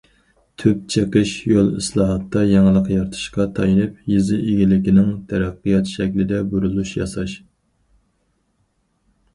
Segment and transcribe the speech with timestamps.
[0.61, 7.37] تۈپ چىقىش يول ئىسلاھاتتا يېڭىلىق يارىتىشقا تايىنىپ، يېزا ئىگىلىكىنىڭ تەرەققىيات شەكلىدە بۇرۇلۇش ياساش.